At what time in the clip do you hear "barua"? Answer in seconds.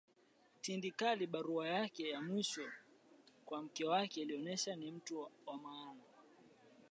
1.37-1.67